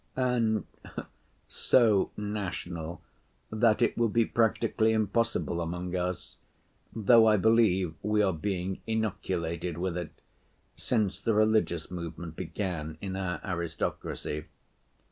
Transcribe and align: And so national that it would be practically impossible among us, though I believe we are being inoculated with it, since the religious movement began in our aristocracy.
And 0.15 0.65
so 1.47 2.09
national 2.17 3.03
that 3.51 3.83
it 3.83 3.95
would 3.99 4.11
be 4.11 4.25
practically 4.25 4.93
impossible 4.93 5.61
among 5.61 5.95
us, 5.95 6.39
though 6.91 7.27
I 7.27 7.37
believe 7.37 7.93
we 8.01 8.23
are 8.23 8.33
being 8.33 8.81
inoculated 8.87 9.77
with 9.77 9.95
it, 9.97 10.09
since 10.75 11.21
the 11.21 11.35
religious 11.35 11.91
movement 11.91 12.35
began 12.35 12.97
in 12.99 13.15
our 13.15 13.39
aristocracy. 13.45 14.45